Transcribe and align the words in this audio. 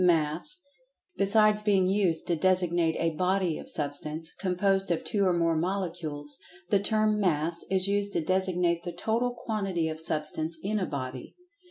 Mass—Besides 0.03 1.61
being 1.61 1.85
used 1.85 2.25
to 2.25 2.35
designate 2.35 2.95
a 2.97 3.13
"body" 3.13 3.59
of 3.59 3.69
Substance, 3.69 4.33
composed 4.39 4.89
of 4.89 5.03
two 5.03 5.25
or 5.27 5.31
more 5.33 5.55
Molecules, 5.55 6.39
the 6.71 6.79
term 6.79 7.19
"Mass" 7.19 7.63
is 7.69 7.87
used 7.87 8.11
to 8.13 8.21
designate 8.25 8.81
the 8.81 8.93
"total 8.93 9.29
quantity 9.45 9.89
of 9.89 9.99
Substance 10.01 10.57
in 10.63 10.79
a 10.79 10.87
Body." 10.87 11.35